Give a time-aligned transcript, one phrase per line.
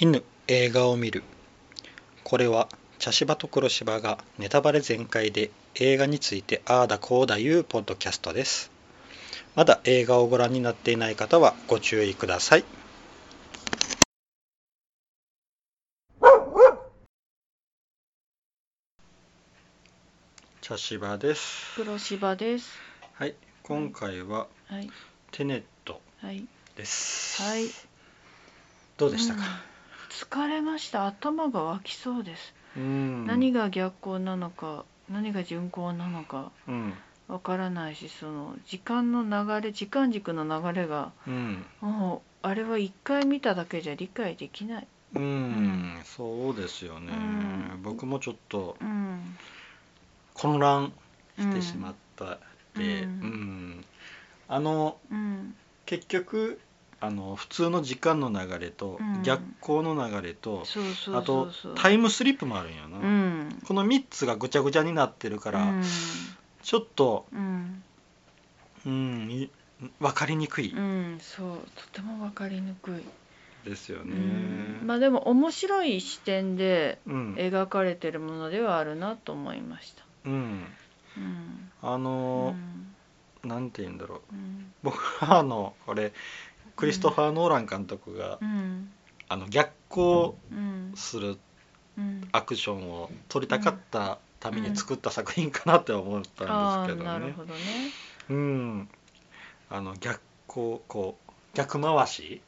[0.00, 1.22] 犬映画を見る
[2.24, 2.68] これは
[2.98, 8.70] 茶芝と黒芝がネタバレ全開で映画についてああだこうだいうポッドキャストです
[9.54, 12.64] まだ映画をご覧になっていない方はご注意ください
[20.60, 22.70] 茶芝です黒芝です。
[23.14, 24.90] はい今回ははい。
[25.32, 26.44] テネットはい。
[26.76, 27.66] ですはい。
[28.96, 29.40] どうでしたか？
[29.40, 29.79] うん
[30.10, 31.06] 疲れました。
[31.06, 32.54] 頭が湧きそうです。
[32.76, 36.94] うん何が逆行なのか、何が順行なのかうん
[37.28, 44.86] わからないし、その時間の流れ、時間軸の流れがうんもうあれは一回見ただけじゃ理解できない。
[45.14, 47.16] うん、そうですよね、う
[47.78, 49.36] ん僕もちょっとうん。
[50.34, 50.92] 混乱
[51.38, 52.38] してしまった
[52.76, 53.10] で、ううん
[53.78, 53.84] ん
[54.48, 55.54] あのうん。
[55.86, 56.60] 結局
[57.00, 61.74] あの普通の時間の流れとうん逆光の流れと、そうそうあとそうそう。
[61.74, 63.62] タイムスリップもあるんよな、うん。
[63.66, 65.82] この3つがぐちゃぐちゃになってるから、うん。
[66.62, 67.82] ちょっと、うん。
[68.86, 69.50] うん、い
[69.98, 71.18] 分かりにくいうん。
[71.20, 71.48] そう。
[71.74, 73.04] とてもわかりにくい。
[73.64, 74.14] ですよね。
[74.14, 80.04] うんまあでも面白い視点でうん描かれてるものではあるなと思いました。
[80.24, 80.66] うん、
[81.16, 81.70] うん。
[81.82, 82.54] あうの、
[83.44, 83.48] ん。
[83.48, 84.72] なんて言うんだろううん。
[84.82, 86.12] 僕はあのこれ
[86.76, 88.90] クリストファー・ノーラン監督が、うん。
[89.28, 90.92] あの逆行うん。
[90.94, 91.38] する
[91.98, 92.28] うん。
[92.32, 97.04] アクションを撮りたかったために作った作品かなって思ったんですけどね。
[97.04, 97.60] なるほどね。
[98.30, 98.88] うん、
[99.68, 102.40] あの逆行こう逆回し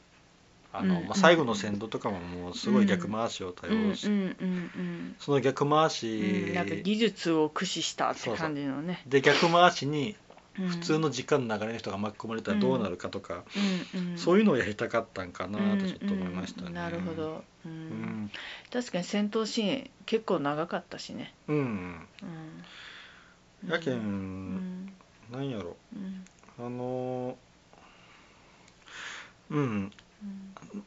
[0.71, 5.89] あの、うんまあ、最後の先導とかももうすごい逆回しを多用し、うんその逆回うん。
[5.89, 6.07] し、
[6.47, 9.03] うんなんか技術を駆使したって感じのね。
[9.05, 13.43] で逆回しにうん普通の時間の流れの人が巻き込まれたらどうなるかとか、
[13.93, 14.17] うんうん。
[14.17, 16.67] そういうのをやりたかったんかなとちょっと思いましたね。
[16.67, 17.43] うんうんなるほど。
[17.65, 17.69] う。
[17.69, 17.73] うん
[18.25, 18.31] ん
[18.71, 21.33] 確かに戦闘シーン結構長かったしね。
[21.47, 22.07] うん
[23.63, 23.69] うん。
[23.69, 24.93] やけん、うん。
[25.31, 26.25] なんやろうん。
[26.59, 27.37] あの
[29.49, 29.91] うんうん。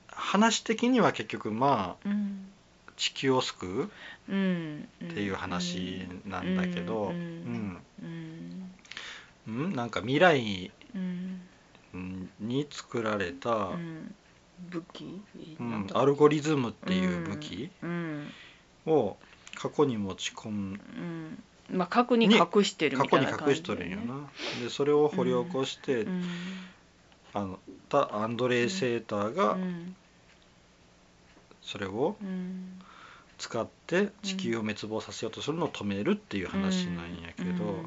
[0.09, 2.49] 話的には結局まあうん。
[2.97, 3.91] 地球を救
[4.29, 4.89] ううん。
[5.05, 7.83] っていう話なんだけど、ううん
[9.51, 11.41] んなんか未来うん。
[12.41, 14.15] に作られた、うん。
[14.71, 15.21] 武器。
[15.59, 18.33] うんアルゴリズムっていう武器うん。
[18.87, 19.17] を
[19.55, 20.53] 過去に持ち込ん
[21.71, 21.77] うん。
[21.77, 24.31] まあ過去に隠してる過去にみたいな感じ隠しとるんよな。
[24.63, 26.25] でそれを掘り起こして、うん。
[27.35, 27.59] あの
[27.89, 29.97] たアンドレイ・セーターがうん。
[31.63, 32.81] それをうん。
[33.39, 37.85] 使って地球を滅亡させようとするのを止めるっていう話なんやけど、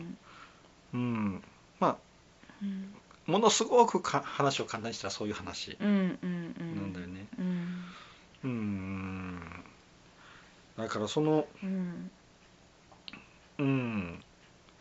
[0.94, 1.44] うん
[1.80, 1.98] まあ
[2.62, 2.94] うん。
[3.30, 5.78] ものすごくか話を簡単にしたらそういう話。
[5.80, 7.28] なんだよね。
[7.38, 7.84] うん。
[8.44, 9.40] うん
[10.78, 12.12] だからそのうん。
[13.60, 14.24] うん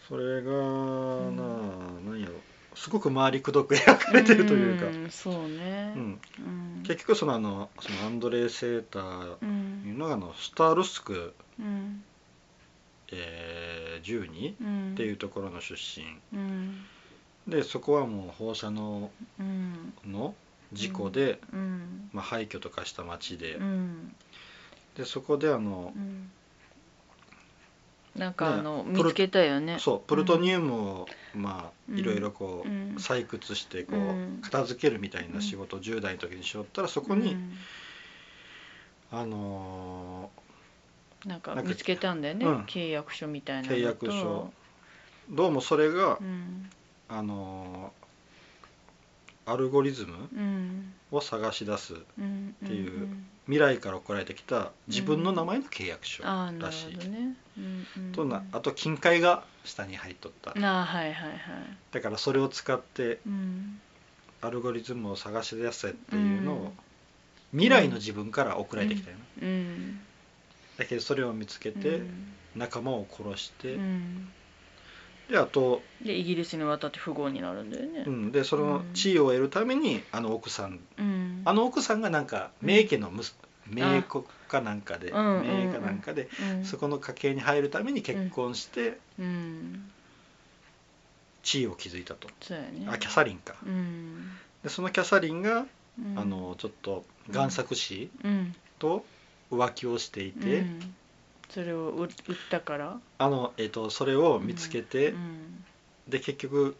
[0.09, 2.34] それがな、んなんやろ
[2.75, 5.92] すごく回りくどく描かれてるというか、んそうね。
[5.97, 6.82] うんうん。
[6.84, 12.03] 結局そのあのそのアンドレイ・セーターいうんのがあのスタールスク、うん。
[13.10, 14.92] えー、12うん。
[14.92, 16.47] っていうところの出身うん。
[17.48, 19.10] でそこはもう放射能
[19.41, 19.94] うん。
[20.06, 20.34] の
[20.72, 22.10] 事故で、うん。
[22.12, 24.14] まあ、廃墟とかした町で,、うん。
[24.97, 26.31] でそこであのう、ん。
[28.20, 29.78] なんかあのね見つけたよね。
[29.78, 31.98] そうプルトニウムを、まあうん。
[31.98, 32.97] いろいろこう、うん。
[32.97, 34.38] 採掘してこう、うん。
[34.42, 37.53] 片付けるみたいな仕事を10代の時にしよったらそこに、うん。
[39.10, 40.30] あの
[41.25, 42.60] なんかなんか見つけたんだよね、うん。
[42.65, 44.12] 契約書みたいな契約書。
[44.12, 44.48] ー
[45.30, 46.70] どうもそれが、うん
[47.08, 48.08] あのー
[49.50, 50.92] アルゴリズムうん。
[51.10, 60.50] を探し出すうんっていうん未来から送られてきた自分の名前の契約書らしい、となあと金塊が下に入っとった。
[60.50, 61.38] ああはいはいはい。
[61.92, 63.80] だからそれを使ってうん。
[64.42, 66.71] アルゴリズムを探し出せっていうのを、うん。
[67.53, 70.00] 未来の自分から送られてきたよね、うん。
[70.77, 72.34] だけどそれを見つけうてん。
[72.54, 74.28] 仲間を殺して、うん
[75.30, 78.04] であと、でイギリスに渡って富豪になるんだよね。
[78.07, 80.80] うん、でその地位を得るためにあの奥さん。
[80.98, 81.42] うん。
[81.45, 83.33] あの奥さんがなんか名家の息
[83.66, 85.42] 名子かなんかで、うん。
[85.42, 86.65] 名家かなんかで、うん。
[86.65, 89.91] そこの家系に入るために結婚してうん。
[91.42, 92.86] 地位を築いたと、そうやね。
[92.89, 93.54] あキャサリンか。
[93.66, 94.31] うん。
[94.63, 95.66] でそのキャサリンが、
[95.98, 96.19] うん。
[96.19, 98.54] あのちょっと贋作師うん。
[98.78, 99.04] と
[99.51, 100.95] 浮気をしていて、うん
[101.50, 102.09] それを売売っ
[102.50, 103.00] たから？
[103.18, 105.65] あの、えー、とそれを見つけて、うん
[106.09, 106.74] で結局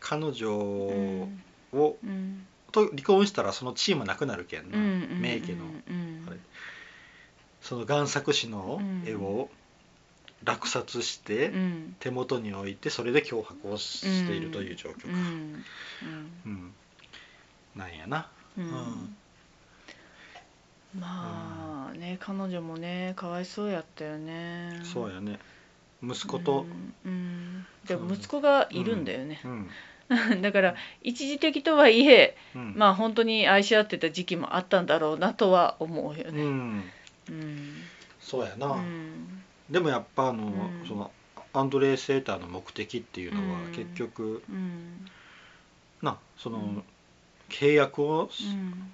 [0.00, 1.42] 彼女うん。
[1.74, 2.46] を、うん。
[2.72, 4.78] と離婚したらその地位もなくなるけんな、
[5.20, 6.36] 名家の、うんあれ。
[7.60, 9.50] その贋作師の絵を
[10.44, 11.96] 落札してうん。
[12.00, 15.64] 手元に置いてそれで脅迫をしているという状況か、うん。
[16.46, 16.72] うん。
[17.76, 18.64] なんやな、うん。
[18.64, 19.16] うん
[20.98, 24.80] まあね彼女もねかわいそうやったよね。
[24.82, 25.38] そうやね。
[26.02, 26.66] 息子と、
[27.04, 27.66] うんうん。
[27.86, 29.40] でも息子がいるんだよね。
[29.44, 29.70] う、ん
[30.42, 32.74] だから一時的とはいえうん。
[32.76, 36.42] まあ本当に愛し合ってた時期もあったんだろうなとは思うよね。
[36.42, 36.90] うん、
[37.28, 37.74] うん。
[38.20, 39.42] そうやな、うん。
[39.70, 40.44] でもやっぱあの、
[40.82, 40.88] うん。
[40.88, 41.12] その
[41.52, 43.72] アンドレイ・セーターの目的っていうのはうん。
[43.72, 45.06] 結局、うん。
[46.02, 46.82] なその、うん。
[47.48, 48.92] 契約をうん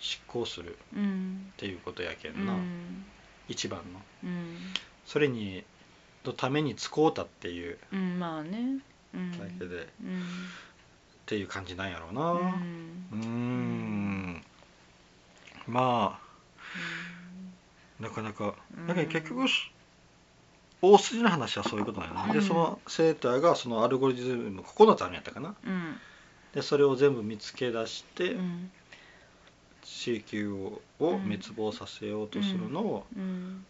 [0.00, 2.54] 執行するうんっていうことやけうんな、
[3.48, 4.00] 一番の。
[4.24, 4.56] うん
[5.06, 5.64] それに
[6.24, 7.78] のために使うたっていう。
[7.92, 8.18] うん。
[8.18, 8.78] まあね。
[9.14, 10.22] うんだけで、っうん。
[11.26, 12.32] ていう感じなんやろうな。
[12.32, 12.36] う
[13.12, 14.42] うん。
[15.66, 18.02] まあ。
[18.02, 18.54] なかなか。
[18.76, 18.86] うん。
[18.86, 19.46] だけど結局
[20.80, 22.32] 大筋の話はそういうことなんやな、うん。
[22.32, 25.54] でそのセーターがそのアルゴリズム9つあるんやったかな。
[25.64, 25.96] うん。
[26.54, 28.70] でそれを全部見つけ出して、うん
[29.88, 33.64] CQ を滅亡させようとするのをうん。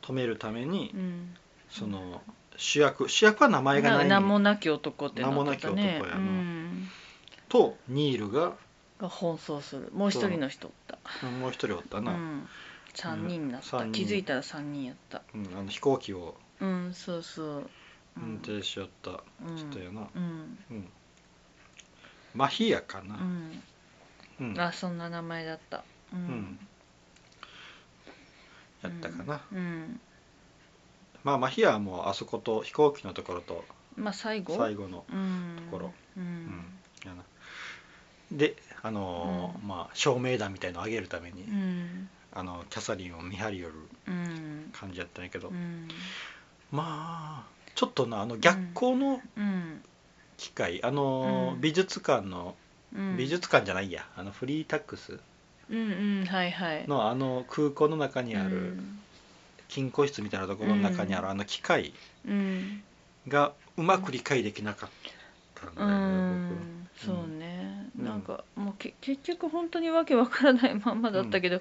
[0.00, 1.34] 止めるために、うん。
[1.68, 2.22] その
[2.56, 6.16] 主役主役は名前がない名もなき男ってな名もなき男やな。
[6.16, 6.88] うん。
[7.48, 8.54] とニールが
[8.98, 9.90] が奔走する。
[9.92, 10.98] もう一人の人おった。
[11.26, 11.30] う。
[11.30, 12.48] んもう一人おったな、うん。
[12.94, 15.22] 3人になった、気づいたら3人やった。
[15.34, 15.46] うん。
[15.58, 17.70] あの飛行機をうんそうそう。
[18.16, 19.10] 運転しよった
[19.46, 20.58] うん人やな、うん。
[20.70, 20.88] うん。
[22.34, 23.62] マヒヤかな、うん
[24.40, 24.60] うん。
[24.60, 25.78] あそんな名前だった。
[26.12, 26.58] ううん。
[28.82, 30.00] やったかな、うん。
[31.24, 33.64] まあマヒヤはもうあそこと飛行機のところと
[33.96, 34.56] まあ最後？
[34.56, 35.56] 最後のうん。
[35.56, 35.92] ところ。
[36.16, 36.26] ううん。
[36.46, 36.64] ん
[37.04, 37.22] やな。
[38.30, 39.68] であのーうん。
[39.68, 42.08] まあ照明弾みたいのを上げるために、うん。
[42.32, 43.74] あのキャサリンを見張り寄る
[44.06, 44.70] うん。
[44.72, 45.88] 感じやったんやけど、うん。
[46.70, 49.82] まあちょっとなあの逆光のうん。
[50.36, 51.60] 機械、あのーうん。
[51.60, 54.06] 美術館の、うん美術館じゃないや。
[54.16, 55.18] あのフリータックス。
[55.70, 56.88] うんうんはいはい。
[56.88, 58.98] のあの空港の中にあうるん。
[59.68, 61.92] 金庫室みたいなところの中にあるあの機械
[62.26, 62.82] うん。
[63.28, 64.90] がうまく理解できなかっ
[65.54, 66.88] たんだうよね、ん。
[66.96, 68.04] そうね、うん。
[68.06, 71.60] なんかもうけ結局本当にわけわからないまんまだったけど、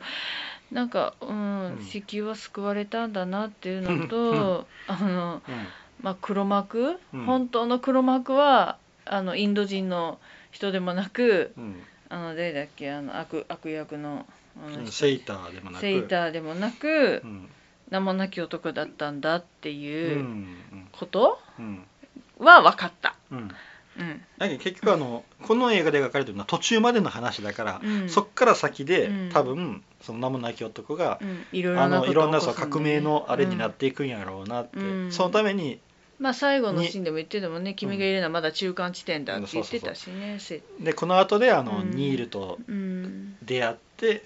[0.72, 1.84] なんか、うんうん。
[1.84, 5.68] 子宮は救われたんだなっていうのと、あの僕うん。
[6.02, 7.26] まあ、黒幕、うん。
[7.26, 10.20] 本当の黒幕はあのインド人の
[10.58, 11.76] 人でもなくうん
[12.10, 14.26] あの誰だっけあの悪悪役の
[14.58, 15.82] あのセイターでもなく。
[15.82, 17.50] セイターでもなくうん。
[17.90, 20.26] 名もなき男だったんだってういう
[20.92, 21.84] ことうん。
[22.40, 23.16] は分かった。
[23.32, 23.38] うん。
[23.40, 24.22] うん。
[24.38, 28.10] だけど結局あのこの映画で描かれてるのは途中までの話だから、うん。
[28.10, 29.30] そっから先で、うん。
[29.32, 33.02] 多分その名もなき男が、うん、いろいろあのいろんなそを起こすんだよね。
[33.02, 35.12] の革命のあれになっていくんやろうなって、うん。
[35.12, 35.80] そのために
[36.20, 40.38] まあ最後のにシーンでも言ってたもんね、君がいるのはまだ中間地点だって言ってたしね。
[40.40, 41.92] せでこの後であの、うん。
[41.92, 44.24] ニールとうん出会って、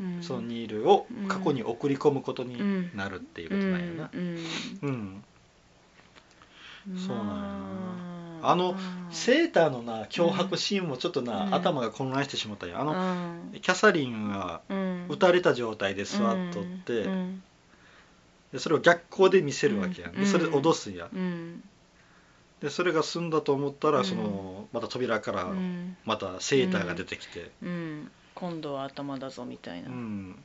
[0.00, 0.22] うん。
[0.22, 4.10] そのニールを過去に送り込むことにうんなるっていうことなんやな。
[4.12, 4.38] うん。
[4.82, 5.22] うん。
[6.90, 6.98] うん。
[6.98, 7.38] そうなんやな。
[8.42, 8.74] まあの
[9.12, 11.54] セーターのな脅迫シーンもちょっとな、うん。
[11.54, 12.80] 頭が混乱してしまったんや。
[12.80, 12.92] あの、
[13.52, 13.60] うん。
[13.60, 15.06] キャサリンがうん。
[15.10, 17.36] 撃たれた状態で座っとって、うん。
[17.38, 17.51] で
[18.58, 20.20] それを逆光で見せるわけやん、うん。
[20.20, 21.62] でそれで脅すんや、うん。
[22.60, 24.04] でそれが済んだと思ったら、うん。
[24.04, 25.96] そのまた扉からうん。
[26.04, 28.10] またセーターが出てきて、うん。
[28.34, 30.36] 今度は頭だぞみたいな、うん。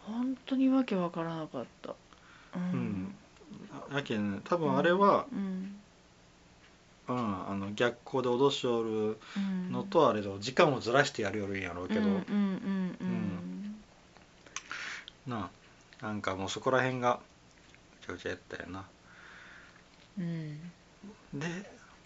[0.00, 1.90] 本当にわけわからなかった。
[1.90, 1.94] う
[2.54, 3.14] うん。
[3.92, 5.76] やけん多分あれは、うん。
[7.08, 9.72] うんあの逆光で脅しおるうん。
[9.72, 13.76] のとあれと時間をずらしてやるよるんやろうけど、うん。
[15.26, 15.50] なあ
[16.02, 17.20] なんかもうそこら辺が
[18.00, 18.84] ぐちゃぐちゃやったよな。
[20.18, 20.24] うん。
[20.24, 21.46] うんで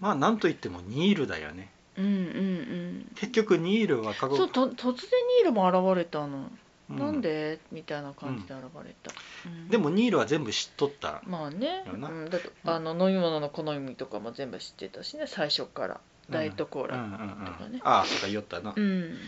[0.00, 1.70] まあなんといってもニールだよね。
[1.96, 3.12] うんうんうん。
[3.14, 6.50] 結局ニールは過去そうと突然ニールも現れたの、
[6.90, 7.58] うなんで？
[7.70, 9.12] みたいな感じで現れた、
[9.46, 9.68] うん。
[9.68, 16.00] でもニールは全部知っとったまあね、よなうん、だってあの飲み物の好みとかも全部知ってたしね最初から。
[16.30, 19.18] ダイエットコーラうんうんうんとかねああそうか言ったな、うん。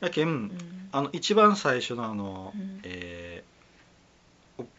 [0.00, 0.88] やけん、うん。
[0.90, 2.80] あの一番最初のあの、うん。
[2.82, 3.39] えー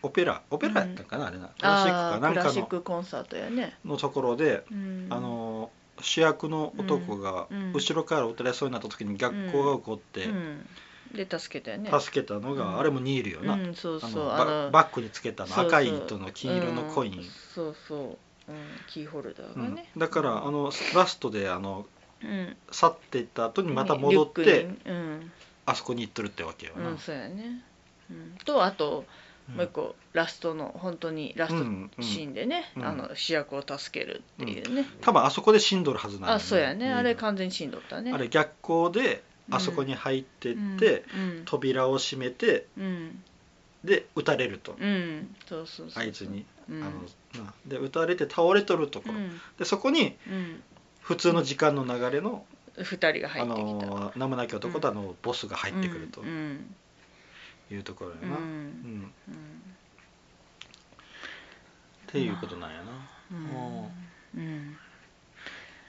[0.04, 1.48] オオペラオペラやったんかな、あれな。
[1.48, 2.66] クラシックかなんかの。
[2.68, 5.70] クコンサートやね、のところで、うん、あの
[6.02, 7.74] 主役の男がうん。
[7.74, 10.66] 後ろから撃たれそうになった時に逆光が起こって、うん、
[11.14, 11.92] で助けたよね。
[12.00, 12.80] 助けたのが、うん。
[12.80, 17.24] あれもニールよな、ババッグにつけたの赤い糸の金色のコイン、うん。
[17.24, 18.16] そうそう、うん、
[18.88, 19.76] キーホルダーうん。
[19.76, 21.86] がね、だからあのラストであの
[22.24, 25.32] うん、去っていった後にまた戻って、うん、
[25.66, 27.64] あそこに行っとるってわけよな、うん、そうやね、
[28.12, 29.06] うん、とあとうん
[29.50, 32.04] もう一個ラストの本当にラストうんうん。
[32.04, 32.86] シーンでね、うん。
[32.86, 36.92] あの主役を助けるっていうね、多分あそこで死んどるはずなんだよあそうやね。
[36.92, 38.12] あれか完全に死んどったね。
[38.14, 39.56] あれ逆光でうん。
[39.56, 41.42] あそこに入ってって、うん。
[41.46, 43.24] 扉を閉めてうん。
[43.84, 45.36] で撃たれると、うん。
[45.48, 46.84] そうそうそうあいつに、うん。
[46.84, 49.10] あのなで撃たれて倒れとるとこ。
[49.10, 49.42] ろ、うん。
[49.58, 50.64] でそこにうん。
[51.02, 52.46] 普通の時間の流れの、
[52.78, 56.22] 二人が入あってきた、の名もなき男とあのボスが入ってくると。
[56.22, 56.28] うん。
[56.28, 56.76] うん
[57.74, 58.30] いうところやうん。
[58.30, 59.14] な、うん。
[59.28, 59.62] うん。
[62.08, 62.92] っていうことなんやな、
[63.32, 63.92] うん
[64.36, 64.40] う。
[64.40, 64.78] ん。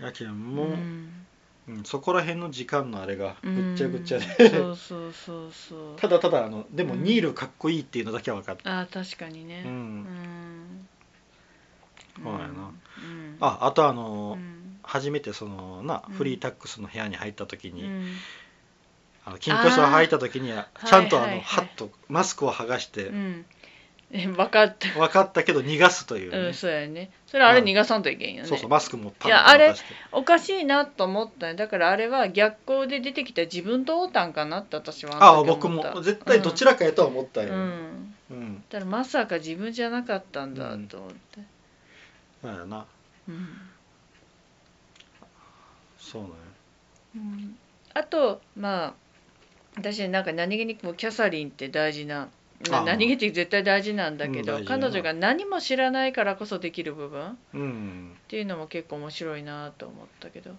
[0.01, 1.27] やけんうもう、ん。
[1.69, 3.55] うんそこら辺の時間のあれがうん。
[3.55, 5.97] ぐっちゃぐちゃで、そうそうそうそう。
[6.01, 7.03] ただただあのでもうん。
[7.03, 9.63] ニールかっこいいっていうのだけは分かった、あ確かにね。
[9.65, 9.73] うん。
[9.73, 10.89] うん。
[12.23, 12.45] そうやな。
[12.45, 13.37] うん。
[13.41, 14.79] ああとあの、うん。
[14.85, 16.15] 初めてそのなうん。
[16.15, 18.17] フリータックスの部屋に入った時に、うん
[19.25, 21.39] あの金庫室を入った時にはーちゃんとあの、はいはい。
[21.39, 23.47] はいハッとマスクを剥がして、うん。
[24.15, 24.89] え分かった。
[24.89, 27.11] 分かったけど逃がすというね、うんそうやね。
[27.27, 28.49] それあれ逃がさんといけんよね。
[28.49, 29.75] そうそうマスクもパンいやあれ
[30.11, 31.47] おかしいなと思った。
[31.47, 35.95] ねだからあれは逆光で出てきた自分と会うたんかなって私はああの時僕思った。
[35.95, 38.39] も絶対どちらかやとは思ったよ、うん、ううん。
[38.49, 41.41] んだからまさか自分じゃなかったんだと思って、
[42.43, 42.85] そうやな。
[43.29, 43.49] うん。
[45.99, 46.37] そうなんや。
[47.17, 47.57] うん。
[47.95, 48.95] あとまあ
[49.77, 52.29] 私なんか何気にもうキャサリンって大事な
[52.61, 58.17] 何気って絶対大事なんだけど、うん彼女が何も知らないからこそできる部分っうん。
[58.29, 60.51] ていうのも結構面白いなと思ったけど、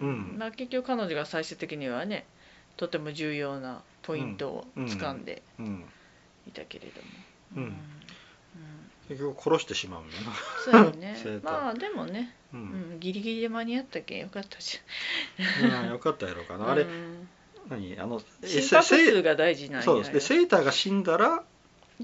[0.00, 0.08] うん。
[0.08, 0.38] うん。
[0.38, 2.24] まあ、結局彼女が最終的にはね
[2.76, 5.84] とても重要なポイントを掴んでうん。
[6.46, 7.08] いたけれども、
[7.56, 7.62] うん。
[7.62, 7.80] うん。
[9.08, 10.24] 結局殺してしまうんだよ。
[10.24, 10.32] な
[10.64, 11.16] そうやね。
[11.42, 14.78] まあでもね、う、うんん、ギリギリで間に合ったけんよかったじ
[15.60, 15.90] うん。
[15.90, 16.70] よかったやろうかな。
[16.70, 17.28] あれ、うん
[17.68, 17.98] 何？
[17.98, 20.12] あのえ心拍せ数が大事なんやそうです。
[20.12, 21.42] でセーターが死んだら、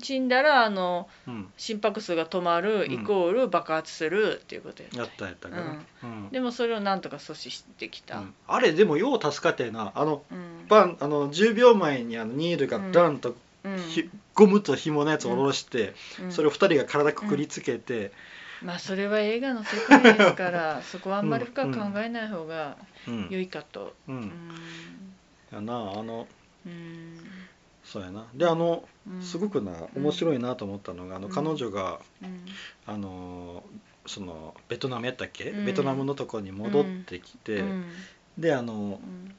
[0.00, 5.62] 死んだらあのうん、心拍数が止まるイコール爆発するっていうことや、やったやったから、
[6.04, 6.28] うん。
[6.30, 8.34] でもそれをなんとか阻止してきた、うん。
[8.48, 9.92] あれでもよう助かったよな。
[9.94, 10.66] あのうん。
[10.68, 13.34] バンあの10秒前にあのニールがダンと
[14.34, 16.32] ゴムと紐のやつを下ろして、うん。
[16.32, 18.12] それを2人が体くくりつけて、
[18.62, 22.76] まあそれは映画の世界ですから そこはあんまり深く考えない方が
[23.06, 23.26] うん。
[23.28, 24.32] 良いかと、ううんん
[25.52, 26.26] やなあの
[26.66, 27.18] うん。
[27.84, 28.26] そうやな。
[28.34, 29.22] であのうん。
[29.22, 31.32] すごくな面白いなと思ったのが、あのうん。
[31.32, 32.44] 彼女がうん。
[32.86, 33.62] あの
[34.06, 35.66] そのベトナムやったっけ、うん。
[35.66, 37.84] ベトナムのとこに戻ってきて、うん。
[38.38, 39.34] であのうん。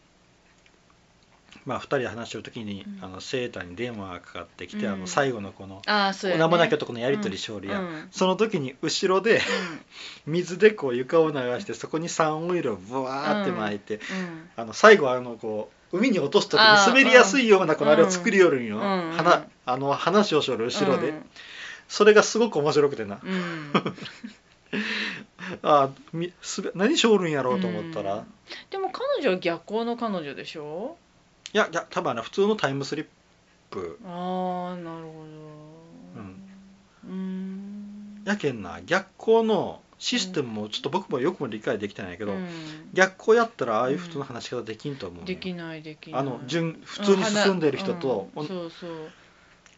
[1.65, 3.05] まあ2人で話してる時に、うん。
[3.05, 4.93] あのセーターに電話がかかってきて、うん。
[4.93, 5.81] あの最後のこの
[6.33, 9.41] ね、名もなき男のやり取りしおるやその時に後ろで
[10.25, 14.01] 水でこう床を流してそこにサンオイルをブワーって巻いて、うん。
[14.57, 19.11] あの最後あのこう海に落とす時に滑りやすいようなこのあれを作りよるんよ、うん。
[19.15, 21.25] 花あの話をしょる後ろで、うん。
[21.87, 23.71] それがすごく面白くてな、うん。
[25.61, 28.21] あーみすべ何しょるんやろうと思ったら、うん。
[28.21, 28.23] い
[28.71, 30.97] でも彼女は逆光の彼女でしょ？
[31.53, 33.05] やいや多分あの普通のタイムスリッ
[33.69, 33.99] プ。
[34.03, 35.25] ああなるほ
[36.15, 36.23] ど。
[37.09, 38.23] うん。
[38.25, 42.89] やけんな逆光のシステムもちょっと僕もよくも理解できてないけど、うん。
[42.93, 46.21] 逆光やったらああいう普通の話し方できんと思うよ、できないできない。
[46.21, 48.47] あの順普通に進んでる人と、うん。
[48.47, 48.91] そうそう。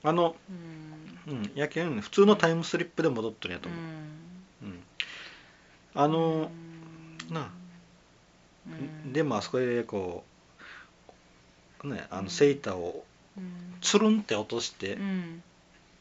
[0.03, 0.35] あの、
[1.27, 1.33] うん。
[1.33, 3.81] うん、やけん普通のタイムスリップで戻っとるんやと思う、
[4.63, 4.83] うん。
[5.95, 6.51] あの、
[7.31, 7.51] な
[9.11, 10.23] でもあそこでこ
[11.83, 12.23] うねあうん。
[12.25, 13.05] のセーターを
[13.37, 13.75] うん。
[13.81, 15.43] つるんって落として、うん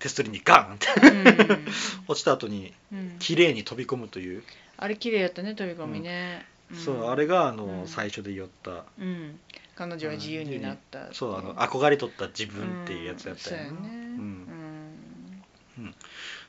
[0.05, 0.89] 手すりにガーンって。
[1.09, 1.67] うん。
[2.09, 3.17] 落ちた後にうん。
[3.19, 4.43] 綺麗に飛び込むという、
[4.77, 6.77] あれ綺麗やったね飛び込みね、ん。
[6.77, 7.89] そうあれがあの、うん。
[7.89, 8.85] 最初で言った。
[9.01, 9.41] うん。
[9.75, 14.47] 彼女は自由になったそうあの憧れとった自分っていうやつやったよねうん。
[15.79, 15.95] うん。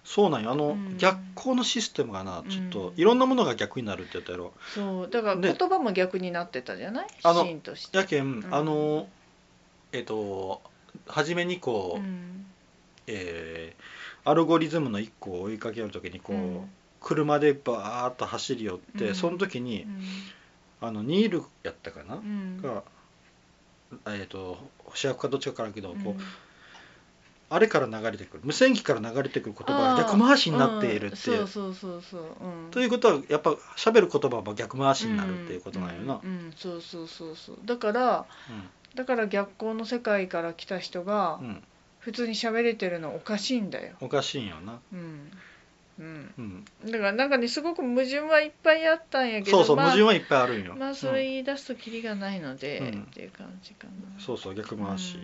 [0.04, 0.52] そうなんよ。
[0.52, 0.98] あの、うん。
[0.98, 4.52] 逆光のシステムがなちょっとうんいろんなものが逆になるって言ったやろ。
[4.74, 5.10] そう。
[5.10, 7.08] だからで言葉も逆になってたじゃない？
[7.22, 7.98] シーンとして。
[7.98, 8.48] やけん、うん。
[8.54, 9.08] あの
[9.94, 10.62] えっ、と
[11.08, 12.46] 初めにこう、うん
[13.08, 16.70] えーアルゴリズムの一個を追いかける時にこう、うん。
[17.00, 19.16] 車でバーッと走り寄って、うん。
[19.16, 19.86] その時に、う
[20.86, 20.88] ん。
[20.88, 22.60] あのニールやったかな、うん。
[22.62, 22.84] が
[24.08, 24.58] えっ、と
[24.96, 26.18] 主役かどっちかからんけど、こううん。
[27.52, 28.42] あれから流れてくる。
[28.44, 31.14] 無線機から流れてくる言葉が逆回しになっているって、う。
[31.14, 31.16] ん。
[31.16, 36.30] そうそうそうそう、うん、ということはやっぱ喋る言葉は逆回しになるっていうことなんよな、うん。
[36.30, 36.54] うん。
[36.58, 37.58] そうそうそうそう。
[37.66, 38.26] だから
[38.96, 41.40] だから逆光の世界から来た人が
[42.06, 43.96] 普通に喋れてるのおかしいんだよ。
[44.00, 45.32] おかしいんよな、うん。
[45.98, 46.34] うん。
[46.38, 53.02] うん、だからなんかねすごく矛盾はいっぱいあったんやけどそうそう、まあ矛盾はいっぱいあるんよ、まあそれ言い出すとキリがないので、うん。
[53.10, 53.94] っていう感じかな。
[54.20, 55.18] そうそう逆回し、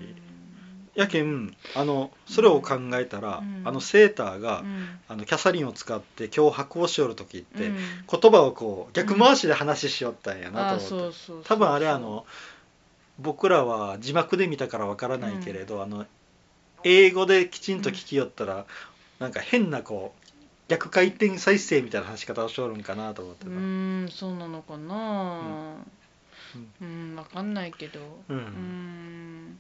[0.96, 3.62] やけんあのそれを考えたら、うん。
[3.64, 5.00] あのセーターが、うん。
[5.08, 7.78] あのキャサリンを使って脅迫をしよる時って、うん。
[8.10, 12.26] 言葉をこう逆回しで話しよったんやなあと思って、そうそうそう多分あれあの
[13.20, 16.08] 僕らは字幕で見たからわからないけれど、あの
[16.84, 18.66] 英語できちんと聞きよったら、
[19.20, 20.22] なんか変なこう
[20.72, 25.76] 逆回転再生みたいな話し方をしよるんかなと思ってうんそうなのかな。
[26.82, 27.16] うん。
[27.16, 28.00] わかんないけど。
[28.30, 28.38] うん。
[28.38, 29.60] ん。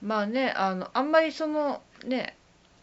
[0.00, 2.36] まあねあのあんまりそのね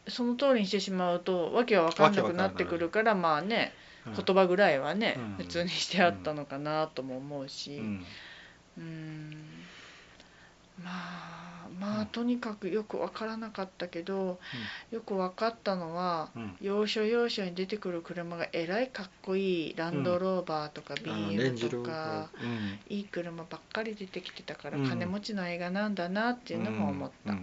[0.10, 3.74] その通りにしてしまうとわけは分かんなくなってくるからまあね
[4.06, 4.14] うん。
[4.14, 5.46] 言葉ぐらいはね、うん。
[5.46, 7.78] 普通にしてあったのかなとも思うし。
[7.78, 8.06] うん。
[8.78, 9.36] うん。
[10.84, 11.49] まあ
[11.80, 12.06] まあ、うん。
[12.08, 14.40] とにかくよく分からなかったけど、
[14.92, 16.56] よく分かったのはうん。
[16.62, 22.30] 要所要所に出てくる車がえらいかっこいいランドローバーとか BM とか
[22.90, 27.34] いい車ばっかり出てきてたからうん金持ちの映画なんだなっていうのも思った。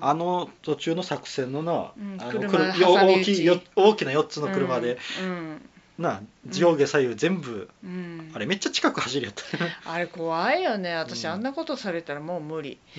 [0.00, 2.16] あの途中の作戦のな、うん。
[2.20, 7.90] あの車大き大きな4つの車で、うんな上下左右全部、うん。
[7.90, 9.42] うんあれめっちゃ近く走りやった、
[9.90, 10.94] あれ怖いよね。
[10.94, 11.30] 私、うん。
[11.32, 12.78] あんなことされたらもう無理。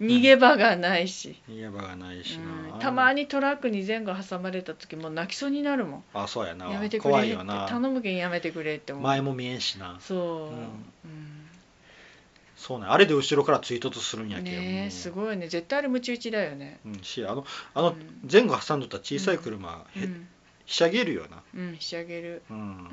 [0.00, 2.80] うん、逃げ場がないし、逃げ場がないしな、うん。
[2.80, 6.04] たまにトラックに前後挟まれた時もう泣きそうになるもん。
[6.14, 6.68] あそうやな。
[6.70, 7.10] やめてくれ。
[7.10, 7.66] 怖いよな。
[7.66, 9.04] 頼むけんやめてくれって思う。
[9.04, 9.98] 前も見えんしな。
[10.00, 10.50] そう、うん。
[10.50, 11.42] うん。
[12.56, 12.86] そうね。
[12.88, 15.48] あれで後ろから追突するんやけどねえすごいね。
[15.48, 16.78] 絶対あれムチ打ちだよね。
[16.86, 17.96] うん、しあのあのうん。
[18.30, 20.28] 前後挟んどった小さい車、へうん、
[20.64, 21.42] ひしゃげるよな。
[21.54, 22.88] うん、仕上げる、うん、うん、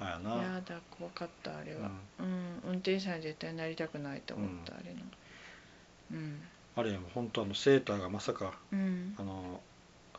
[0.00, 0.42] あやな。
[0.42, 2.60] やだ怖かったあれは、うん。
[2.64, 5.00] 運転手さんに絶対なりたくないと思った、あれの
[6.12, 6.40] うん。
[6.76, 9.14] あれも本当あのセーターがまさかうん。
[9.18, 9.60] あの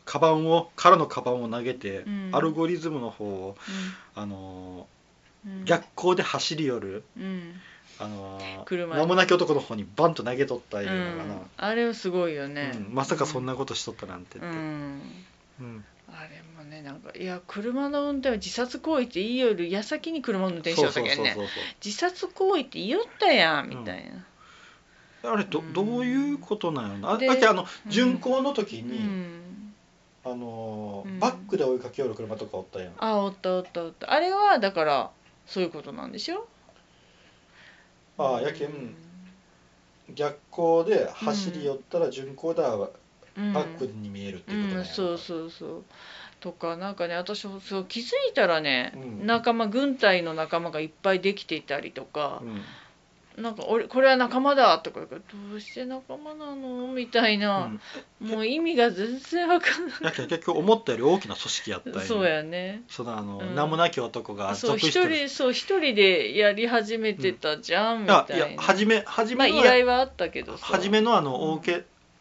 [0.06, 2.30] カバンを空のカバンを投げて、うん。
[2.34, 3.58] アルゴリズムの方を
[4.16, 4.88] あの
[5.46, 5.66] うん。
[5.66, 7.54] 逆光で走り寄る、うん。
[8.00, 9.86] あの車名もなき男の方に。
[9.96, 15.02] バンと投げとったいううのかんな、あれはすごいよね、うんまさかそんなことしとったなんてって、うん
[15.60, 15.86] うん
[16.20, 21.38] あれもねなんかいや車の運転は自殺行為って言いよる矢先に車の運転しよったけんね
[21.84, 24.26] 自殺行為って言いよったやんみたいな、
[25.22, 25.74] そうあれどうん。
[25.74, 27.12] どういうことなんやろな。
[27.12, 27.92] あでだけあのうん。
[27.92, 29.74] 巡航の時うに、ん、
[30.26, 31.20] あのうん。
[31.20, 34.12] バックで追いかけよる車とかおったやん、あおったおったおった。
[34.12, 35.12] あれはだから
[35.46, 36.46] そういうことなんでしょ？
[38.18, 38.96] ああやけん
[40.14, 42.90] 逆光で走り寄ったら巡航ではうん
[43.54, 45.84] バックに見えるっていうことなんや、うん、そうそうそう。
[46.40, 49.26] とかなんかね私もそう気づいたらね、うん。
[49.26, 52.62] 仲間軍隊の仲間がいっぱいできていたりとかう、ん。
[53.44, 55.18] なんか俺これは仲間だとかど
[55.56, 57.72] うして仲間なのみたいな、
[58.20, 59.98] もう意味が全然わかんない。
[60.04, 62.84] やけん結局思ったより大きな組織やったんやそうやね。
[62.90, 63.56] そのあの、うん。
[63.56, 68.36] 名もなき男がそう一人そう一人でやり始めてたじゃん、みたいな。
[68.36, 70.66] いや初め初まあ依頼はあったけどさ。
[70.66, 71.62] 初めのあのうん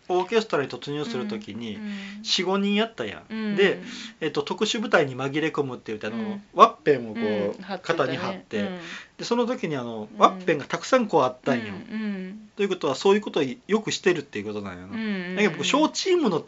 [0.09, 1.83] オーケ、ストラに突入するときに、うん
[2.23, 3.57] 45人やったやん、うん。
[3.57, 3.81] で、
[4.21, 8.79] えっと、特殊部隊に紛れ込むって言ってあの、うんワッペンをこう、肩に貼って、うん。
[9.19, 10.19] でその時にあの、うん。
[10.19, 16.45] ワッペンがたくさんこうあったんよ、うんということはそういうことをよくしてるっていうことなんやな、だけど僕小チームの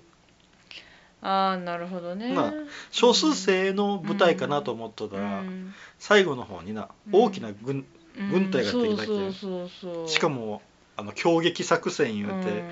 [1.23, 2.55] ああなるほどね、まあ
[2.90, 5.75] 少数生の部隊かなと思っとったら、うん。
[5.99, 7.23] 最後の方になうん。
[7.25, 7.85] 大きな軍、
[8.31, 10.09] 軍隊が出てきたっけそうそうそうそう。
[10.09, 10.62] しかも
[10.96, 12.64] あの攻撃作戦言うて、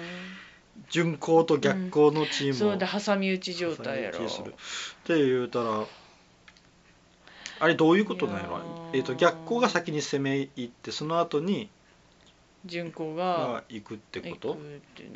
[0.89, 4.25] うん巡航と逆光のチームを、そうで挟み撃ち状態やろ。
[4.25, 4.29] っ
[5.05, 5.85] て言うたら
[7.61, 8.91] あれどういうことなんやろ？
[8.95, 11.69] えー、と逆光が先に攻め入ってその後に
[12.65, 14.59] 巡航がが行くってこ行と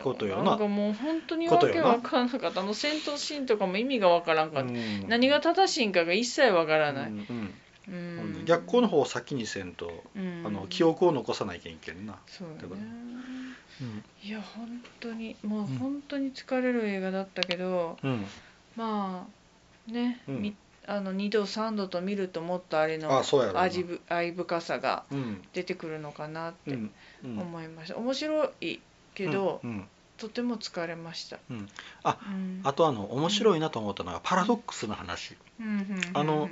[0.02, 0.50] ことよな。
[0.50, 2.38] なんかもう本当にわけわからな。
[2.38, 5.08] かったあの戦闘シーンとかも意味がわからんかった、うん。
[5.08, 7.54] 何が正しいんかが一切わからない、うんうん
[7.88, 8.44] うん。
[8.44, 10.42] 逆光の方を先にせんと、うん。
[10.44, 12.68] あの記憶を残さないけんけんな、そうだ
[14.22, 15.66] いや本当にもううん。
[15.78, 18.24] 本当に疲れる映画だったけど、うん、
[18.76, 19.26] ま
[19.88, 20.42] あね、うん。
[20.42, 20.56] み
[20.86, 23.60] あの2度3度と見るともっとあれのあそうやろうな。
[23.62, 25.42] 味ぶ愛深さがうん。
[25.52, 26.92] 出てくるのかなってうん。
[27.24, 27.38] うん。
[27.40, 28.80] 思いました、面白い
[29.14, 29.70] けど、うん。
[29.70, 29.88] うん。
[30.18, 31.68] とても疲れました、うん。
[32.04, 32.60] あうん。
[32.64, 35.36] あとあの面白いなと思ったのがパラドックスの話。
[35.60, 36.00] うんうんうんうん。
[36.14, 36.48] あの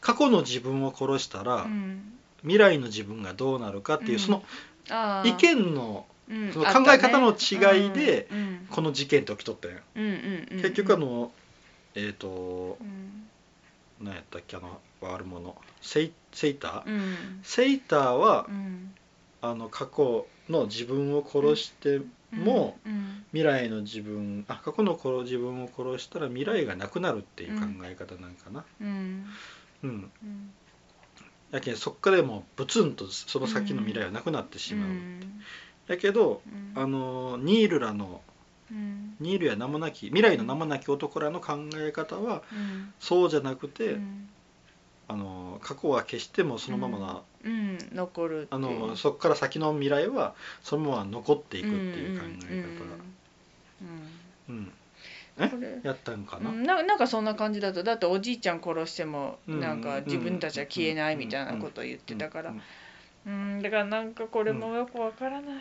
[0.00, 2.18] 過去の自分を殺したら、うん。
[2.42, 4.18] 未来の自分がどうなるかっていう、うん。
[4.18, 4.44] その
[4.90, 5.30] あー。
[5.30, 6.52] 意見のうん。
[6.52, 8.66] その考え方の違いでうん。
[8.70, 9.70] この事件って起きとったん。
[9.72, 11.32] や、うん結局あの
[11.94, 13.26] えっ、とうん。
[14.00, 15.54] 何やったっけあの悪者。
[15.80, 17.40] セイセイター、うん。
[17.42, 18.94] セイターはうん。
[19.42, 22.00] あの過去の自分を殺して
[22.32, 28.64] も、うん未来の自分あ過去の頃自分を殺したら未来がなくなるっていう考え方なんかな。
[28.80, 30.10] うん。
[31.50, 35.42] やけんそっからもうブツンとその先の未来はなくなってしまう、うん
[35.88, 36.82] やけどうん。
[36.82, 38.20] あのニールらの
[38.70, 39.16] うん。
[39.20, 42.92] ニールや名もなき未来の名もなき男らの考え方はうん。
[42.98, 44.28] そうじゃなくて、うん。
[45.06, 47.78] あの過去は決してもそのままな、うん。
[47.92, 52.84] 残るあのそこから先の未来はそのまま残っていくっていう考え方。
[52.84, 52.96] が、
[54.48, 54.72] うん。
[55.82, 56.62] やったんかな、うん。
[56.62, 59.60] ななんかそんな感じだとだっておじいちゃん殺してもうん。
[59.60, 62.54] なんか自分たちは消えないみたいなことを言ってたから
[63.26, 65.54] うんうんだからなんかこれもよくわからない。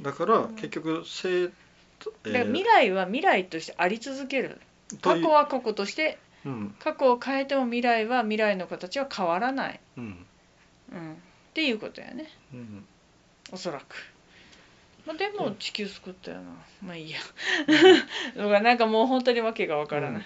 [0.00, 0.54] だからうん。
[0.56, 4.60] 結局生だから未来は未来としてあり続ける。
[5.00, 6.74] 過去は過去としてうん。
[6.78, 10.26] 過去を変えても未来は未来の形は変わらない、うん。
[10.92, 11.16] うん、っ
[11.54, 12.30] ていうことやね。
[12.52, 12.84] うん。
[13.50, 13.96] おそらく。
[15.06, 15.56] まあ、でもうん。
[15.56, 16.42] 地球救ったよな、
[16.82, 17.18] まあいいや。
[18.36, 20.22] だからなんかもう本当にわけがわからない、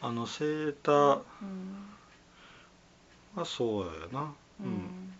[0.00, 1.22] あのセータうん。
[3.36, 5.15] ーはそうやな、うん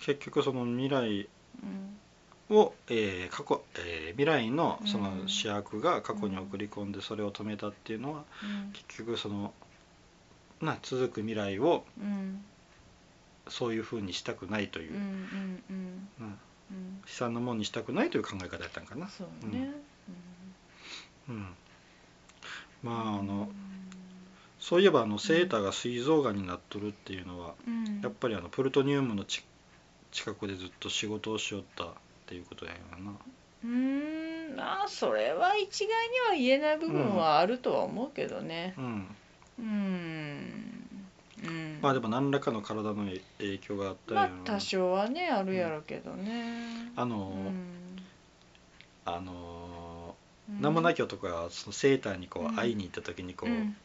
[0.00, 1.28] 結局その未来
[1.62, 2.56] うん。
[2.56, 8.72] を、えー過去えー未来のそのうん主役が過去に送り込んでそれを止めたっていうのはうん。
[8.72, 9.52] 結局その
[10.60, 12.44] な続く未来をうん。
[13.48, 14.94] そういうふうにしたくないという。
[14.94, 16.08] う、んうんうん。
[16.20, 16.38] うん。
[16.70, 17.00] うん。
[17.02, 19.08] 悲惨なもんにしたくないという考え方やったんかな。
[19.08, 19.70] そうね、
[21.28, 21.46] うん、
[22.82, 23.48] まああの
[24.58, 28.00] そういえばあのセーターが膵臓がんになっとるっていうのはうん。
[28.00, 29.44] やっぱりあのプルトニウムのち
[30.16, 31.88] 近くでずっと仕事をしよったっ
[32.24, 33.12] ていうことやよな。
[33.64, 33.68] うー
[34.54, 34.56] ん。
[34.56, 38.72] まあそれは一概には言えない部分はあるとは思うけどね。
[38.78, 39.16] うん、
[39.58, 39.66] うん。
[41.44, 41.78] うん。
[41.82, 43.04] まあでも何らかの体の
[43.38, 46.92] 影響があったよな、まあ多少はねあるやろうけどね。
[46.96, 48.02] あの、うん。
[49.04, 50.16] あの
[50.48, 50.62] うん。
[50.62, 52.54] 名もなき男がそのセーターにこうん。
[52.54, 53.76] う会いに行った時にこう、うん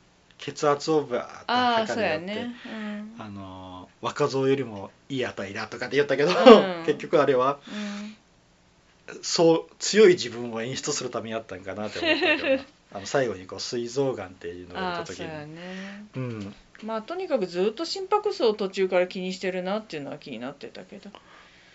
[0.41, 2.55] 血圧をバーッとああ測って、ね。
[2.65, 3.15] うん。
[3.17, 6.83] あの若造よりもいい値だとかって言ったけど、うん。
[6.85, 7.59] 結局あれは
[9.09, 9.21] うん。
[9.21, 12.63] そう強い自分を演出するためやったんかなって思ったけどな。
[12.93, 16.05] あの最後にこう膵臓がんっていうのがああそう出た時にやね。
[16.15, 16.55] うん。
[16.83, 21.09] まあとにかくずっと心拍数を途中から気にしてるなっていうのは気になってたけど、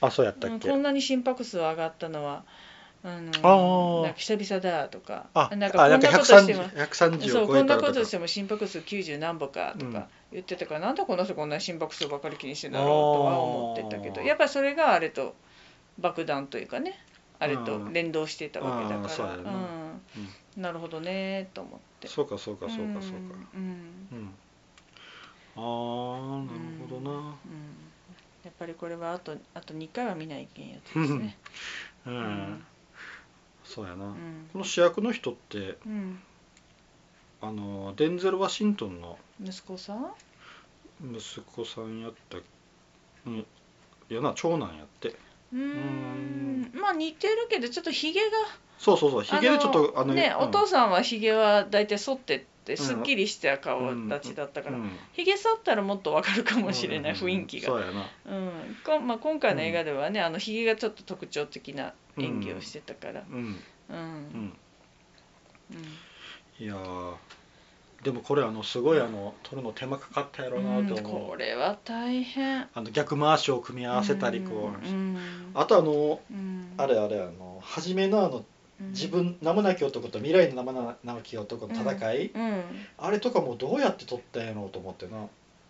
[0.00, 2.44] あそうやったうんっけ、こんなに心拍数上がったのは
[3.02, 4.02] あのあー。
[4.02, 9.92] なんか久々だとかあなんかこんなことしても130 130そうこんなことしても心拍数90何歩かとうん。
[9.92, 15.34] か言ってたから、なんでこの人こんな心拍数ばっかり気にしてんだろうとは思ってたけどやっぱりそれがあれと
[15.98, 16.98] 爆弾というかね
[17.38, 17.92] あれとうん。
[17.92, 19.52] 連動してたわけだから、うやな
[20.56, 20.62] うん。
[20.62, 22.08] なるほどねと思って。
[22.08, 23.16] そうかそうかそうかそうか
[23.54, 24.08] うん。
[24.12, 24.34] うん。
[25.56, 27.10] ああなるほどな。
[27.10, 27.32] うん。
[28.44, 31.36] やっぱりこれはあとあと2回は見ないけんやつですね。
[32.06, 32.66] うん、うん
[33.66, 34.14] そうやな、うん。
[34.52, 36.20] この主役の人ってうん。
[37.42, 40.12] あのデンゼル・ワシントンの息子さん？
[41.14, 42.38] 息子さんやった
[43.26, 43.44] うんい
[44.08, 45.16] やな長男やって。
[45.52, 46.70] うーん。
[46.74, 48.26] まあ似てるけどちょっとひげが
[48.78, 50.48] そうそうそうひげでちょっとあのね、うん。
[50.48, 52.76] お父さんはひげは大体剃ってってん。
[52.76, 54.90] すっきりした顔立ちだったから、うん。
[55.12, 57.18] ひげ剃ったらもっとわかるかもしれない、うん。
[57.18, 58.76] 雰囲気が、そうん。
[58.84, 63.22] こんまあ、今回の映画ではね、あのひげがちょっと特徴的な演技をしてたから。
[63.30, 63.36] うん。
[63.88, 63.96] うん。
[63.96, 64.58] うん。
[65.70, 66.64] うん。
[66.64, 67.14] いやー
[68.02, 72.68] でもこれあのすごいあの撮るの手間かかったやろうなうんと思う、これは大変。
[72.72, 75.16] あの逆回しを組み合わせたりこう、うん
[75.54, 76.74] あとあのうん。
[76.76, 78.46] あれあれあの初めのあのうん
[78.78, 82.62] 自分名もなき男と未来の名もなき男の戦い、うん。
[82.98, 85.16] あれとかもどうやって撮ったんやろうと思ってな。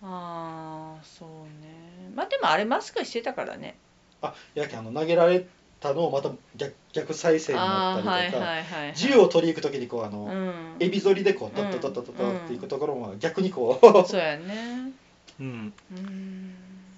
[0.03, 1.29] ああそう
[1.62, 2.11] ね。
[2.14, 3.77] まあでもあれマスクしてたからね。
[4.23, 5.47] あやけんあの投げられ
[5.79, 10.53] たのをまた逆逆再生になったりとか、はいはい銃を取り行く時にこうあの、うん。
[10.81, 14.92] エビ反りでこううんタッタッタッタッタッっていくところも逆にこう、そうやね。
[15.38, 16.55] うん、うん。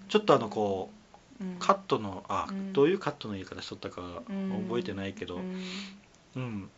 [0.09, 0.97] ちょっとあのこううん
[1.59, 2.72] カットのあ、うん。
[2.72, 4.64] どういうカットの言い方しとったかうん。
[4.66, 5.62] 覚えてないけどうん。
[6.37, 6.70] うん、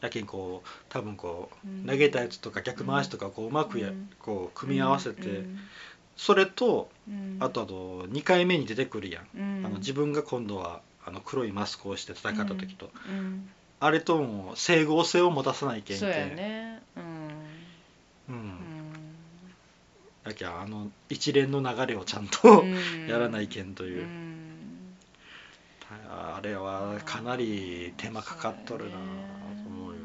[0.00, 1.86] やけんこう多分こううん。
[1.86, 4.10] 投げたやつとか逆回しとかこううまくや、うん。
[4.20, 5.58] こう組み合わせて、うん。
[6.16, 7.36] それとうん。
[7.40, 9.66] あとあの2回目に出てくるやん、うん。
[9.66, 13.48] あの自分が今度はあの黒いマスクをして戦った時と、うん。
[13.80, 16.82] あれとも整合性を持たさないけんけそうやね。
[16.96, 17.04] うん。
[18.28, 18.75] うん
[20.26, 22.74] うんやけんあの一連の流れをちゃんと、うん。
[23.08, 24.96] やらないけんという、うん。
[26.10, 28.98] あれはかなり手間かかっとるなと
[29.68, 30.00] 思うよ。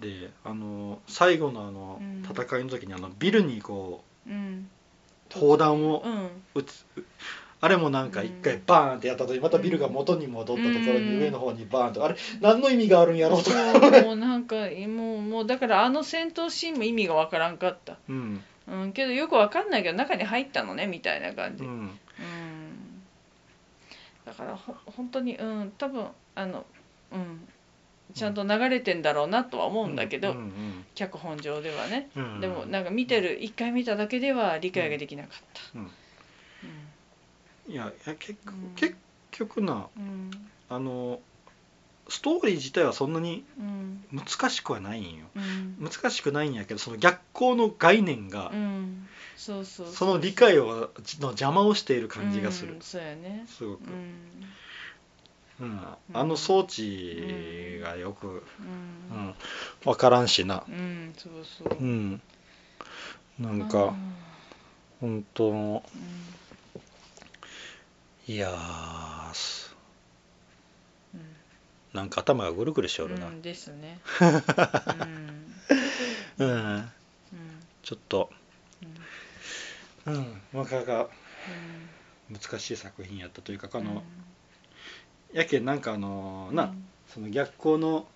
[0.00, 2.22] であの最後のあのうん。
[2.24, 4.30] 戦いの時にあのビルにこう
[5.32, 6.28] 砲弾をうん。
[6.54, 6.86] 撃つ、
[7.64, 11.20] あれもなんか一回バーンってやった時にまたビルが元に戻ったところにうん。
[11.22, 13.50] 上の方にバーンとあれ何の意味があるんやろうと。
[13.50, 17.96] か、もうなんかもうもうだからあの戦闘シーンも意味がわからんかった。
[18.06, 18.44] うん。
[18.68, 21.64] うんけどよくわかんないけど中に入ったのねみたいな感じ。
[21.64, 21.84] ううん。
[21.86, 21.98] ん、
[24.26, 26.66] だからほ本当にうん多分あの
[27.12, 27.48] うん。
[28.14, 30.36] ちゃんと流れてんだろうなとは思うんだけど、うん。
[30.36, 30.84] うん。
[30.94, 32.34] 脚本上ではね、うん。
[32.34, 32.40] うん。
[32.40, 35.78] でもなんか見てる一回見ただけでは理解ができなかった。
[35.78, 35.86] うん。
[35.86, 35.90] いや
[37.68, 38.70] いや結局うん。
[38.76, 38.96] 結
[39.30, 40.30] 局なうん。
[40.68, 41.20] あの
[42.08, 44.04] ストーリー自体はそんなにうん。
[44.12, 45.26] 難しくはないんよ。
[45.34, 45.76] うん。
[45.80, 49.08] 難しくないんやけどその逆光の概念がうん。
[49.36, 52.74] そうそうその理解をの邪魔をしている感じがする。
[52.74, 53.44] うん、そうやね。
[53.48, 53.80] すごく、
[55.60, 55.66] うん。
[55.66, 55.80] うん。
[56.12, 58.40] あの装置がよく、う
[59.10, 59.18] うん。
[59.28, 59.34] ん、
[59.84, 60.64] 分からんしな。
[60.68, 61.12] うん。
[61.16, 61.68] そうそう。
[61.80, 62.20] うん。
[63.40, 63.64] なんあ。
[63.66, 63.94] か
[65.00, 66.43] 本当のー
[68.26, 69.14] いやー
[71.94, 73.26] なんか頭がぐるぐるしおるな。
[73.28, 74.00] うんですね。
[76.38, 76.48] うん、うん。
[76.48, 76.90] うん
[77.82, 78.30] ちょっと。
[80.06, 80.14] うん。
[80.14, 81.08] うんなかなか
[82.30, 84.02] 難しい作品やったというかあの、
[85.32, 86.74] やけんなんかあのな、
[87.06, 88.06] その逆光の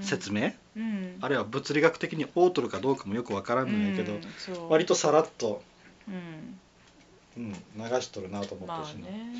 [0.00, 1.18] 説明、うん。
[1.20, 4.18] あるいは物理学的に合うとるかどうかもよくわからんのやけど、
[4.70, 5.62] 割とさらっと、
[7.36, 7.52] うんうん、
[7.90, 9.32] 流しとるなと思ったしな、まあね。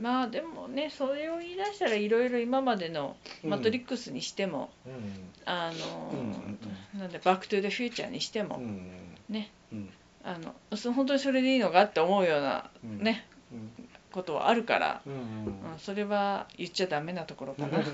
[0.00, 3.50] まあでもねそれを言い出したらいろいろ今までの「うん。
[3.50, 5.30] マトリックス」にしても、うん。
[5.44, 6.98] あの、うん。
[6.98, 8.90] なんで「バック・トゥ・ザ・フューチャー」にしても、うん。
[9.28, 9.50] ね。
[9.72, 9.90] うん。
[10.24, 12.98] あのそ本当にそれでいいのかって思うようなうん。
[13.02, 13.70] ね、うん。
[14.10, 15.72] ことはあるから、うんうん。
[15.72, 17.84] うん、それは言っちゃダメなところかな。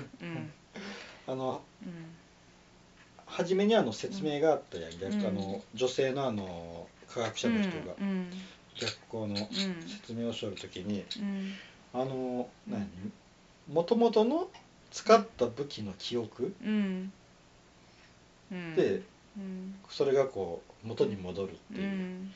[1.27, 1.61] あの
[3.25, 5.25] 初めにあの説明があったやん、逆うん。
[5.25, 7.93] あの女性のあの科学者の人が。
[7.99, 8.29] うん
[8.75, 9.47] 逆光のうん。
[9.87, 11.53] 説明をしょるときにうん。
[11.93, 12.73] あのうん。
[12.73, 12.87] 何？
[13.71, 14.49] もともとの
[14.91, 16.53] 使った武器の記憶？
[18.51, 19.01] で
[19.37, 19.75] うん。
[19.89, 22.31] それがこう元に戻るってういう、ん。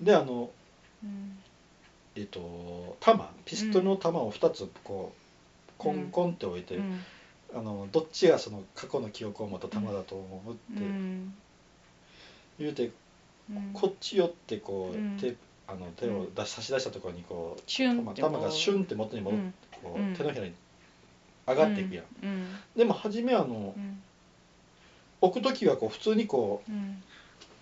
[0.00, 0.50] であの
[1.02, 1.38] うん。
[2.16, 3.28] えっと弾？
[3.44, 7.00] ピストルの弾を2つこうコンコンって置いて、うん。
[7.54, 11.34] あのどっちがその過去の記憶を持った弾だと思うっうてん。
[12.58, 12.92] 言うて、うん
[13.72, 15.18] こっち寄ってこう、うん。
[15.18, 20.14] 手あの手を出し差し出したところにこうシュン弾って弾がシュンって元に戻って、こううん。
[20.14, 20.52] 手のひらに
[21.46, 22.46] 上がっていくやん、うん。
[22.76, 24.02] でも初めあのうん。
[25.20, 27.02] 置く時はこう普通にこううん。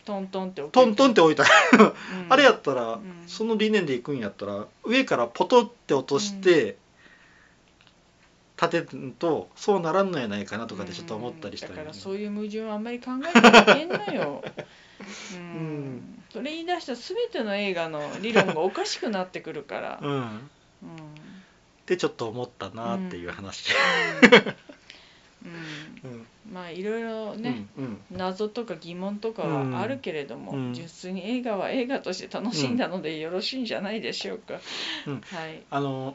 [0.05, 1.93] トントンって置くトントンって置いた、うん。
[2.29, 3.03] あれやったら、ん。
[3.29, 6.77] その理念でいくんやったら上からポトって落として、
[8.63, 14.45] 立てんとそうならんのやないかなとかでちょっと思ったりしたうんんやだからそういう矛盾はあんまり考えてはいけんのよ、
[15.33, 15.37] うん。
[15.37, 20.11] うんそれ言い出したら全ての映画の理論がおかしくなってくるから、うん。
[20.11, 20.21] うん。
[20.23, 20.41] っ
[21.85, 23.69] てちょっと思ったなっていう話、
[25.45, 26.11] うん。
[26.11, 26.27] うん。
[26.51, 30.75] まあいろいろね、うん謎とか疑問とかはあるけれども、うん。
[30.75, 34.61] 純粋に映画は映画として楽しんだのでよろしいんじゃないでしょうか、
[35.07, 35.21] うん。
[35.21, 36.15] はい、あの、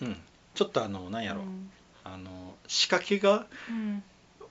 [0.00, 0.08] うん。
[0.08, 0.16] うん、
[0.54, 1.70] ちょっとあのなんやろ、うん。
[2.04, 4.02] あの仕掛けがうん。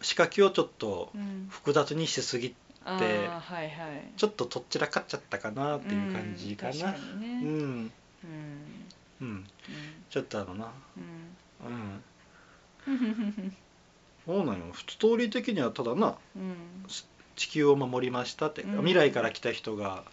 [0.02, 1.48] 仕掛けをちょっとうん。
[1.50, 4.12] 複雑にしすぎあーはいはい。
[4.18, 6.72] ちょっととっちらかっちゃったかなっていう感じかな。
[6.72, 7.28] うんね。
[7.44, 7.92] うん、
[8.24, 9.22] うん。
[9.22, 9.46] うん、
[10.10, 10.72] ちょっとあのな。
[11.68, 12.04] うん。
[12.88, 12.96] うん。
[12.96, 13.58] う ん
[14.26, 14.66] そうなんよ。
[14.74, 16.86] ストーリー的にはただなうん。
[17.36, 18.78] 地球を守りましたって、うん。
[18.78, 20.04] 未来から来た人が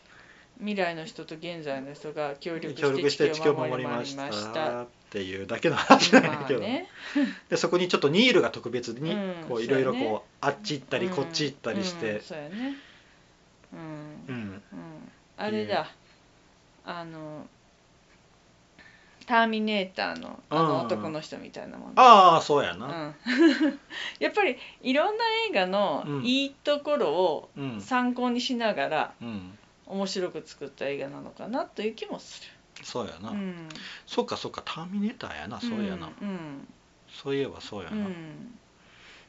[0.59, 6.88] 未来の人と現在の人が協力ししてて地球を守りましたっていうだけの話なんだけど、まあね。
[7.49, 11.14] でそこにちょっとニールが特別にうんこういろいろこうあっち行ったりうん。
[11.14, 12.51] こっち行ったりしうんて、そうん。
[14.29, 14.62] うん。
[14.73, 15.12] うん。
[15.37, 15.88] あれだ。
[16.85, 17.47] あの
[19.27, 20.87] ターミネーターのあのうん。
[20.87, 23.14] 男の人みたいなもんああそうやな、うん、
[24.21, 26.25] やっぱりいろんな映画のうん。
[26.25, 27.81] いいところをうん。
[27.81, 32.42] 参考にしながらうん、面白く作った映画なのかなという気もす
[32.83, 33.37] そうやな、る。
[33.37, 33.69] うん、
[34.07, 36.69] そうかそうかターミネーターやなそうやな、うん
[37.23, 38.59] そういえばそうやな、うん、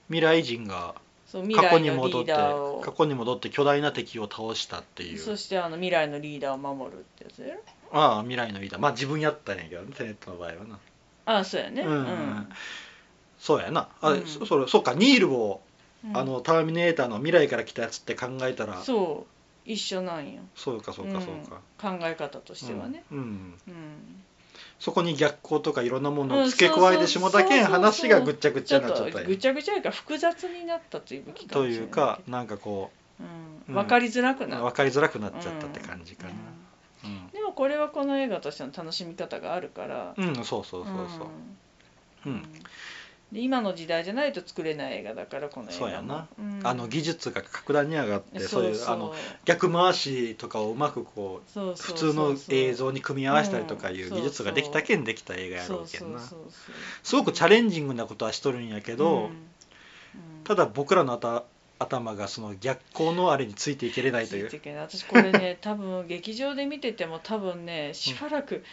[0.08, 0.96] 未来人が
[1.32, 5.20] 過去に戻って過去に戻って巨大な敵を倒したっていう。
[5.20, 7.62] そしてあの未来のリーダーを守るってやつやろ？
[7.92, 8.82] ああ未来のリーダー。
[8.82, 10.80] まあ自分やったんやけどねテネットの場合はな。
[11.26, 11.82] ああそうやね。
[11.82, 12.48] うん
[13.40, 13.90] そうやな。
[14.02, 14.26] あ、うん。
[14.26, 15.62] そそれそうかニールを、
[16.06, 16.18] うん。
[16.18, 19.37] あのターミネーターの未来から来たやつって考えたらそう
[19.68, 20.42] 一緒なんよ。
[20.56, 23.04] そうかそうかそうか、考え方としてはね。
[23.12, 23.18] うん。
[23.18, 23.24] うん。
[23.68, 24.24] うん。
[24.80, 36.34] そこに逆光とかいろんなものうんを付け加えてしもたけん話がぐっちゃぐっちゃになっちゃったぐちゃぐちゃやから複雑になったというかもといいうかなんかこう、うんん分かりづらくうなっ分かりづらくなっちゃったって感じかな。
[37.04, 37.28] うん。
[37.32, 40.14] でもこれはこの映画としての楽しみ方があるから。
[40.18, 41.08] うん、うんそうそうそう。
[41.10, 41.28] そう
[42.26, 42.44] うん、
[43.32, 45.80] で今の時代じゃないと作れない映画だからこの映画も。
[45.80, 46.28] そうやな。
[46.40, 46.62] うん。
[46.64, 49.14] あの技術が格段に上がってそういうあの
[49.44, 56.20] 逆回しとかをうまくこう普通の映像に組み合わせたりとかいう技術ができたけんできた映画やろうけんな。
[57.04, 59.24] すごくチャレンジングなことはしとるんやけど、うん。
[59.24, 59.32] うん
[60.46, 61.44] ただ僕らの頭
[61.78, 64.50] 頭がその逆光のあれについていけれないという。
[64.78, 68.64] 私これね 多分劇場で見てても多分ねしばらく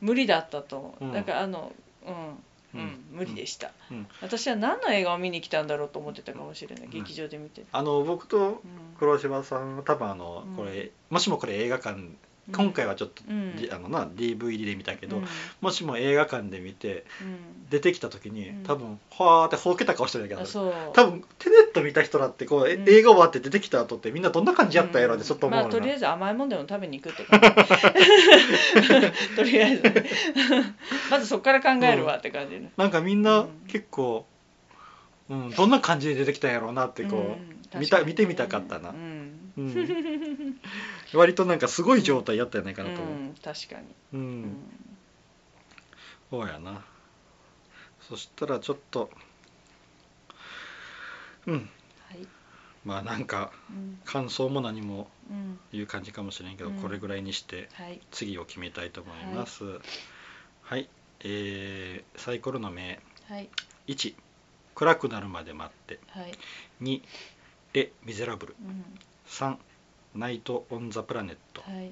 [0.00, 1.72] 無理だったと思う、かあの
[2.06, 4.06] うんうん、うん無理でした、うん。
[4.20, 6.90] 私は何の映画を見に来たんだろうと思ってたかもしれない、ん。
[6.90, 8.58] 劇場で見てて、あの僕とうん。
[8.98, 10.56] 黒柴さんは多分あのうん。
[10.56, 11.98] これ、もしもこれ映画館
[12.50, 13.54] 今回はちょっと、うん。
[13.56, 15.26] じあのな DVD で見たけど、うん。
[15.60, 17.68] もしも映画館で見てうん。
[17.70, 18.62] 出てきた時に、うん。
[18.64, 20.74] 多分はーってほうけた顔してるんやけどあそう。
[20.92, 27.46] 多分テネット見た人だってこう、映画終わって出てきた後ってみんなどんな感じやったやろってちょっと思うまあとりあなえず甘いもんでも食べに行くって感じ。
[29.36, 30.04] とりあえずね。
[31.10, 33.48] まずそこから考えるわって感じね、なんかみんうなん。
[33.68, 34.26] 結構、
[35.30, 37.80] うん、どんな感じで出てきたんやろうなってこう、うん。
[37.80, 38.90] 見た見てみたかったな。
[38.90, 39.21] うん
[39.56, 40.60] うん。
[41.14, 44.20] 割となんかすごい状態やったんやないかなと思う、うん確かに、うん。
[44.20, 44.56] うん。
[46.30, 46.82] そうやな。
[48.08, 49.10] そしたらちょっと
[51.46, 51.68] うん。
[52.08, 52.26] はい。
[52.84, 54.00] まあなんかうん。
[54.04, 55.58] 感想も何もうん。
[55.72, 56.76] いう感じかもしれんけど、うん。
[56.76, 58.00] これぐらいにしてはい。
[58.10, 59.64] 次を決めたいと思います。
[60.62, 60.88] はい、
[61.20, 63.00] えーサイコロの目。
[63.28, 63.50] はい。
[63.88, 64.14] 1
[64.74, 66.00] 暗くなるまで待って。
[66.08, 66.32] はい。
[66.82, 67.02] 2
[67.74, 68.56] レ・ミゼラブル。
[68.60, 68.84] うん
[69.32, 69.56] 3
[70.14, 71.90] ナイト・オン・ザ・プラネットはい。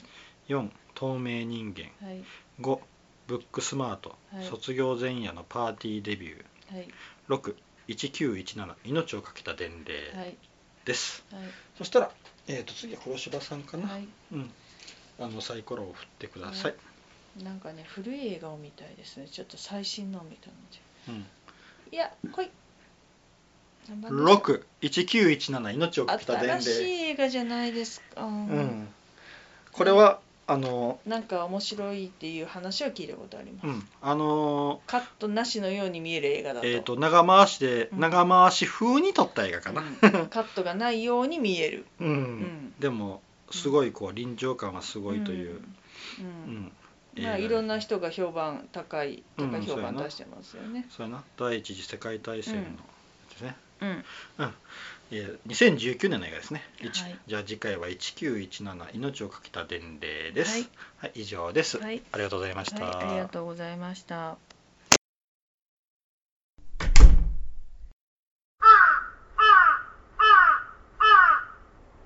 [0.49, 1.91] 4透明人間。
[2.07, 2.23] はい。
[2.61, 2.79] 5
[3.27, 4.45] ブックスマート、はい。
[4.45, 6.77] 卒業前夜のパーティーデビュー。
[6.77, 6.89] はい。
[7.29, 7.55] 6
[7.89, 10.19] 1917命をかけた伝令。
[10.19, 10.37] はい。
[10.85, 11.43] です、はい。
[11.79, 12.11] そしたら、
[12.47, 14.09] えー、と次は黒柴さんかな、はい。
[14.33, 14.51] うん。
[15.21, 16.75] あのサイコロを振ってください、
[17.45, 19.29] なんかね古い映画を見たいですね。
[19.31, 20.55] ちょっと最新のを見たの
[21.09, 21.23] うん、
[21.91, 22.51] でいや来い
[23.89, 28.89] 6 1917命をかけた伝新しい令映画じゃないですか、うん、
[29.73, 33.89] これはあのなんか面白いっていう話は聞いたことあります、うん。
[34.03, 38.01] あのカットなしのように見える映画だと,、えー、と長回しでうん。
[38.01, 40.27] 長回し風に撮った映画かな、うん。
[40.27, 41.87] カットがないように見える。
[42.01, 42.41] うん。
[42.41, 42.75] ん。
[42.81, 45.63] でもすごいこう臨場感はすごいという、う
[46.19, 46.55] うん。
[46.55, 46.73] ん。
[47.19, 50.85] まあ、いろんな人が評判高いとかうん評判出してますよね。
[50.91, 51.23] そうやな。
[51.39, 52.63] 第一次世界大戦の
[53.31, 54.05] ですね、うん、
[55.11, 57.19] えー2019年の映画ですね、一はい。
[57.27, 60.53] じゃあ次回は1917命をかけた伝令です。
[60.53, 62.03] はい、はい以上です、はい。
[62.13, 64.37] ありがとうございました、はい、ありがとうございました。